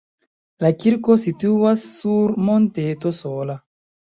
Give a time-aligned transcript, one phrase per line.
[0.63, 3.59] La kirko situas sur monteto sola.